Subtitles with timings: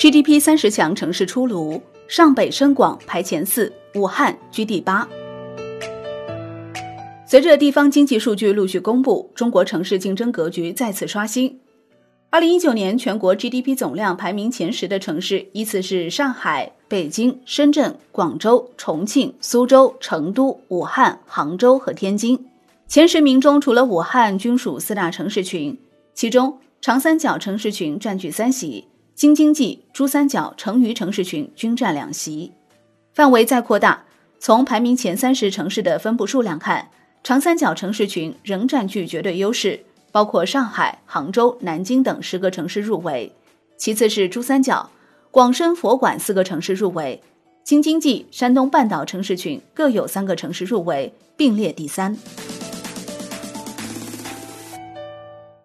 [0.00, 5.06] GDP 三十强城市出炉，上北深广排前四，武汉居第八。
[7.26, 11.60] 随着地方经济数据陆续公布，中国城市竞争格局再次刷新。
[12.30, 22.42] 二零一九年全国 GDP 总量排名前十的城市依次是上海、北京、深圳、广州、重庆、苏州、成都、武汉、杭州和天津。
[22.88, 25.78] 前十名中，除了武汉，均属四大城市群，
[26.14, 28.86] 其中长三角城市群占据三席。
[29.20, 32.52] 京津冀、珠三角、成渝城市群均占两席，
[33.12, 34.02] 范围再扩大，
[34.38, 36.88] 从排名前三十城市的分布数量看，
[37.22, 39.78] 长三角城市群仍占据绝对优势，
[40.10, 43.30] 包括上海、杭州、南京等十个城市入围，
[43.76, 44.88] 其次是珠三角、
[45.30, 47.22] 广深、佛管四个城市入围，
[47.62, 52.16] 京津冀、山东半岛城市群各有三个城市入围，并列第三。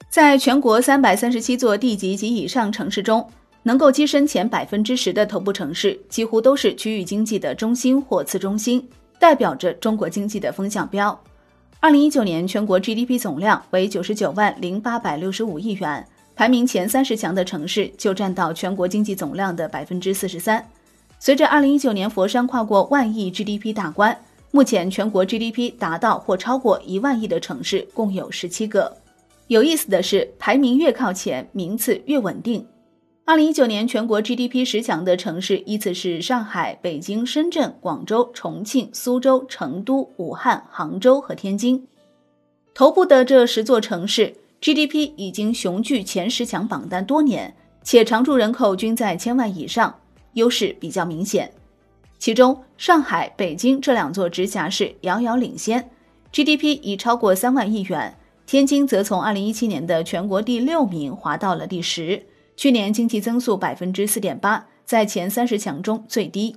[0.09, 3.29] 在全国三百三十七座地级及以上城市中，
[3.67, 11.19] 能够跻身前百分之十的头部城市，几乎都是区域经济的中心或次中心，代表着中国经济的风向标。
[11.79, 20.63] 二零一九年全国 GDP 总量为九十九万零八百六十五亿元，排名前三十强的城市就占到全国经济总量的百分之四十三。
[21.17, 24.15] 随着二零一九年佛山跨过万亿 GDP 大关，
[24.51, 28.95] 目前全国 GDP 达到或超过一万亿的城市共有十七个。
[29.47, 32.63] 有意思的是，排名越靠前，名次越稳定。
[33.27, 41.87] 二零一九年全国 GDP 十强的城市依次是上海、北京、深圳、广州、重庆、苏州、成都、武汉、杭州和天津。
[42.75, 49.95] 头部的这十座城市 GDP 已经雄踞前十强榜单多年，且常住人口均在千万以上，
[50.33, 51.51] 优势比较明显。
[52.19, 55.89] 其中，上海、北京这两座直辖市遥遥领先
[56.31, 58.15] ，GDP 已超过三万亿元。
[58.45, 62.21] 天津则从二零一七年的全国第六名滑到了第十。
[62.55, 66.55] 去年经济增速百分之四点八，在前三十强中最低。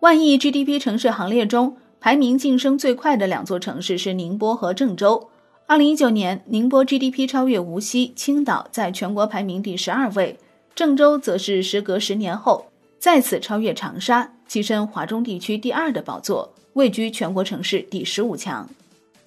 [0.00, 5.30] 万亿 GDP 城市行列中，排名晋升最快的两座城市是宁波和郑州。
[5.66, 10.36] 二零一九年，宁波 GDP 超越无锡、青岛，在全国排名第十二位；
[10.74, 12.66] 郑州则是时隔十年后
[12.98, 18.68] 再次超越长沙，跻身华中地区第二的宝座，位居全国城市第十五强。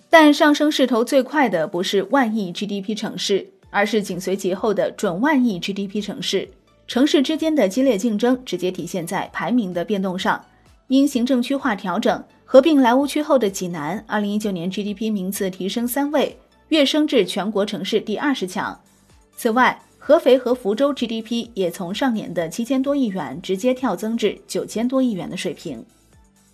[0.10, 3.50] 但上升势头最快的不是万亿 GDP 城市。
[3.70, 6.50] 而是紧随其后的准万亿 GDP 城市，
[6.88, 10.44] 城市之间的激烈竞争直接体现在排名的变动上。
[10.88, 16.38] 因行政区划调整，合并莱芜区后的济南，2019年 GDP 名次提升三位，
[16.70, 18.80] 跃升至全国城市第二十强。
[19.36, 25.86] 此外，合肥和福州 GDP 也从上年的七千多亿元直接跳增至九千多亿元的水平。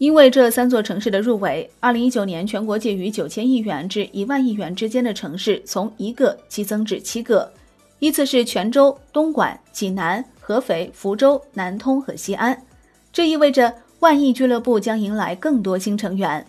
[0.03, 7.49] 因为这三座城市的入围，二零一九年全国介于九千亿元至一万亿元之间的城市从一个激增至七个，
[7.99, 12.61] 依次是泉州、东莞、济南、合肥、福州、南通和西安。
[13.13, 16.45] 这意味着万亿俱乐部将迎来更多新成员。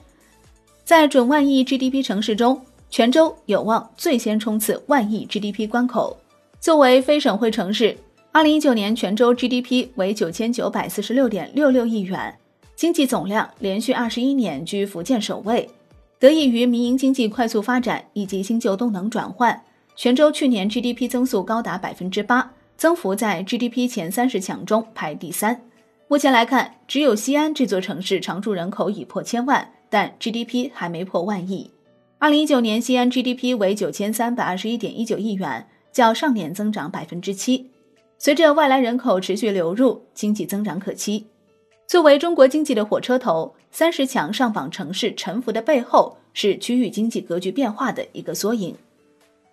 [0.84, 2.60] 在准万亿 GDP 城市中，
[2.90, 6.18] 泉州有望最先冲刺万亿 GDP 关口。
[6.58, 7.96] 作为非省会城市，
[8.32, 12.36] 二零一九年泉州 GDP 为九千九百四十六点六六亿元。
[12.84, 15.70] 经济总量连续二十一年居福建首位，
[16.18, 19.58] 得益于民营经济快速发展以及新旧动能转换，
[19.96, 25.62] 泉州去年 GDP 增速高达百分之八，增幅在 GDP 前三十强中排第三。
[26.08, 31.70] 目前来看，只有西安这座城市常住人口已破千万，但 GDP 还没破万亿。
[32.18, 37.70] 二零一九年西安 GDP 为九千三百二十一点一九亿元，较上年增长百分之七。
[38.18, 41.28] 随着外来人口持续流入，经济增长可期。
[41.94, 48.74] 作为中国经济的火车头，三十强上榜城市沉浮的背后，是区域经济格局变化的一个缩影。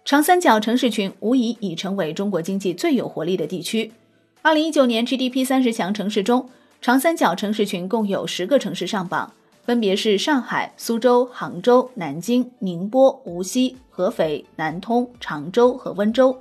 [0.04, 3.92] 长三角城市群无疑已成为中国经济最有活力的地区。
[4.42, 6.50] 二零一九年 GDP 三十强城市中，
[6.82, 9.32] 长三角城市群共有十个城市上榜，
[9.64, 16.36] 分别是上海、苏州、杭州、南京、宁波、无锡、合肥、南通、常州和温州，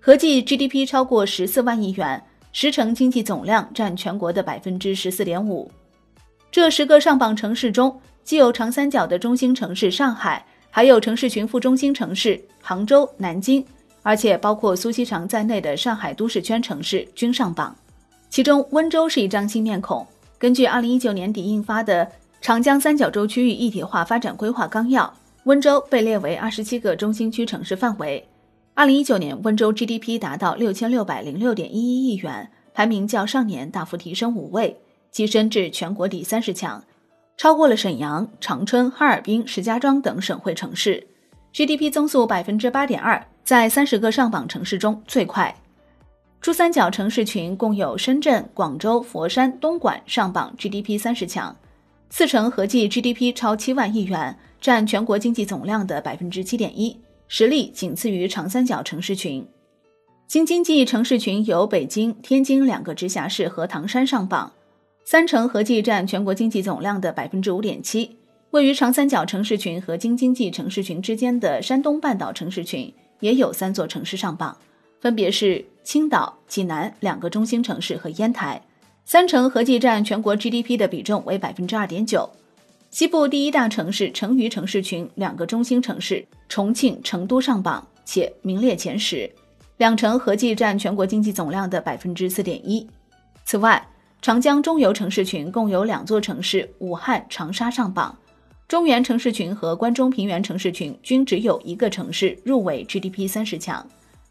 [0.00, 2.20] 合计 GDP 超过十四万亿元。
[2.58, 5.70] 十城经济总量占全国的百分之十四点五。
[6.50, 7.94] 这十个上榜城市中，
[8.24, 13.62] 既有长三角的中心城市上海，还有城市群副中心城市杭州、南京，
[14.02, 17.76] 而且包括苏锡常在内的上海都市圈城市均上榜。
[18.30, 20.06] 其中，温州是一张新面孔。
[20.38, 22.06] 根据二零一九年底印发的
[22.40, 25.04] 《长江三角洲区域一体化发展规划纲要》，
[25.44, 28.26] 温州被列为二十七个中心区城市范围。
[28.76, 34.78] 二零一九年，温州 GDP 达到六千六百零六点一一亿元，排名较上年大幅提升五位，
[35.10, 36.84] 跻身至全国第三十强，
[37.38, 41.02] 超过了沈阳、长春、哈尔滨、石家庄等省会城市。
[41.54, 45.56] GDP 增速百分之八点二，在三十个上榜城市中最快。
[46.42, 51.56] 珠三角城市群共有深圳、广州、佛山、东莞上榜 GDP 三十强，
[52.10, 56.94] 四城合计 GDP 超七万亿元，占全国经济总量的百分之七点一，
[57.28, 59.46] 实力仅次于长三角城市群。
[60.28, 64.52] 新经济城市群由北京、天津两个直辖市和唐山上榜，
[65.04, 68.16] 三城合计占全国经济总量的百分之五点七。
[68.50, 74.56] 位于长三角城市群和京津冀城市群之间的山东半岛城市群也有三座城市上榜。
[75.00, 78.62] 分别是青岛、济南两个中心城市和烟台，
[79.04, 82.28] 三城合计占全国 GDP 的比重为百分之二点九。
[82.90, 89.30] 西部第一大城市成渝城市群两个中心城市重庆、成都上榜，且名列前十，
[89.76, 92.86] 两城合计占全国经济总量的百分之四点一。
[93.44, 93.86] 此外，
[94.22, 98.16] 长江中游城市群共有两座城市武汉、长沙上榜，
[98.66, 103.86] 中原城市群和关中平原城市群均只有一个城市入围 GDP 三十强。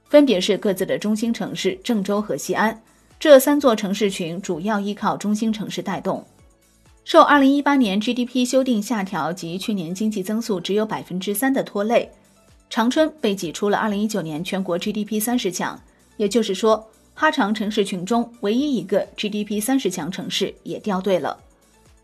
[0.05, 2.81] 分别是各自的中心城市郑州和西安，
[3.19, 6.25] 这三座城市群主要依靠中心城市带动。
[7.05, 12.09] 受2018年 GDP 修订下调及去年经济增速只有百分之三的拖累，
[12.67, 15.79] 长春被挤出了2019年全国 GDP 三十强。
[16.17, 21.37] 也就是说，哈长城市群中唯一一个 GDP 三十强城市也掉队了。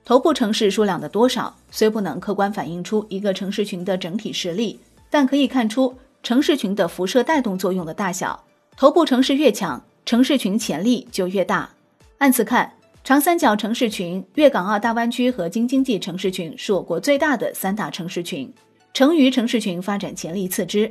[0.05, 5.95] 头部城市数量的多少虽不能客观反映出一个城市群的整体实力，但可以看出。
[6.21, 8.43] 城市群的辐射带动作用的大小，
[8.77, 11.71] 头部城市越强，城市群潜力就越大。
[12.19, 12.73] 按此看，
[13.11, 18.49] 长三角城市群、粤港澳大湾区和京津冀城市群是我国最大的三大城市群，
[18.93, 20.89] 成渝城市群发展潜力次之。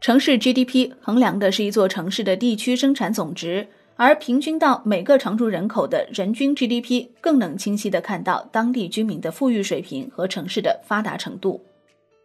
[0.00, 11.64] 城市 GDP 衡量的是一座城市的地区生产总值，而平均到每个常住人口的人均 GDP 更能清晰地看到当地居民的富裕水平和城市的发达程度。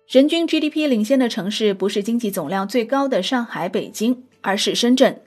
[0.07, 5.21] 人均 GDP 领先的城市不是经济总量最高的上海、北京，而是深圳。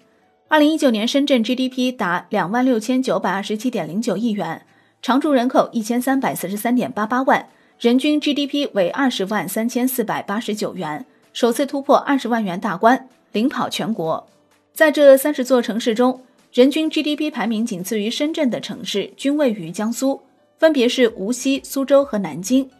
[0.48, 4.64] 二零一九年，深圳 GDP 达两万六千九百二十七点零九亿元，
[5.02, 7.48] 常住人口一千三百四十三点八八万，
[7.80, 14.24] 人均 GDP 为二十万三千四百八十九元，首次突破二十万元大关，领跑全国。
[14.72, 16.22] 在这三十座城市中，
[16.52, 20.22] 人均 GDP 排名仅次于深圳的城市均位于江苏，
[20.58, 22.70] 分别是无锡、苏州和南京。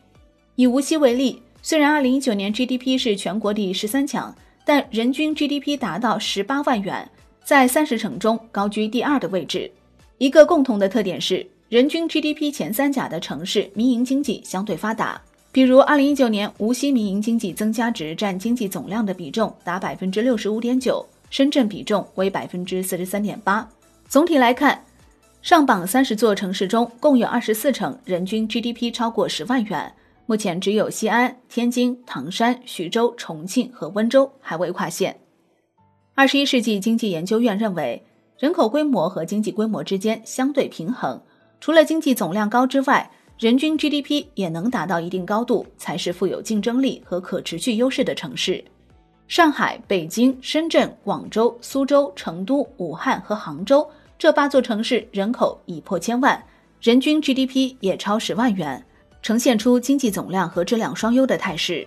[0.55, 1.43] 以无锡为例。
[1.63, 4.33] 虽然二零一九年 GDP 是全国第十三强，
[4.65, 7.11] 但人均 GDP 达到十八万元，
[7.47, 9.71] 在三十城中高居第二的位置。
[10.19, 15.23] 一个共同的特点是，人均 GDP 前三甲的城市民营经济相对发达。
[15.53, 23.69] 比如，二零一九年无锡民营经济增加值占经济总量的比重达百分之六十五点九，深圳比重为百分之四十三点八。
[24.09, 24.85] 总体来看，
[25.41, 29.93] 上榜三十座城市中，共有二十四城人均 GDP 超过十万元。
[30.27, 35.17] 目前只有西安、天津、唐山、徐州、重庆和温州还未跨线。
[36.17, 38.03] 二十一世纪经济研究院认为，
[38.39, 41.21] 人口规模和经济规模之间相对平衡，
[41.61, 48.65] 除了经济总量高之外，人均 GDP 也能达到一定高度，才是富有竞争力和可持续优势的城市。
[49.29, 53.87] 上海、北京、深圳、广州、苏州、成都、武汉和杭州
[54.17, 56.43] 这八座城市人口已破千万，
[56.81, 58.83] 人均 GDP 也超十万元。
[59.21, 61.87] 呈现出经济总量和质量双优的态势。